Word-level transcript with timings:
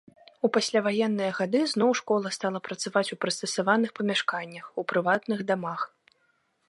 У 0.47 0.49
пасляваенныя 0.53 1.31
гады 1.39 1.61
зноў 1.73 1.91
школа 1.99 2.31
стала 2.37 2.61
працаваць 2.69 3.05
у 3.17 3.19
прыстасаваных 3.25 3.89
памяшканнях, 4.01 4.65
у 4.83 4.89
прыватных 4.93 5.39
дамах. 5.53 5.81